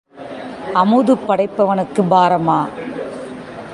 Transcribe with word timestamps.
அமுது 0.73 1.15
படைப்பவனுக்குப் 1.15 2.13
பாரமா? 2.13 2.67